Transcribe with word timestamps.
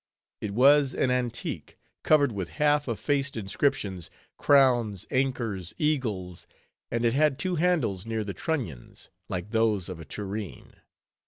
It 0.41 0.49
was 0.55 0.95
an 0.95 1.11
antique, 1.11 1.75
covered 2.01 2.31
with 2.31 2.49
half 2.57 2.87
effaced 2.87 3.37
inscriptions, 3.37 4.09
crowns, 4.35 5.05
anchors, 5.11 5.75
eagles; 5.77 6.47
and 6.89 7.05
it 7.05 7.13
had 7.13 7.37
two 7.37 7.57
handles 7.57 8.03
near 8.07 8.23
the 8.23 8.33
trunnions, 8.33 9.11
like 9.29 9.51
those 9.51 9.89
of 9.89 9.99
a 9.99 10.05
tureen. 10.05 10.73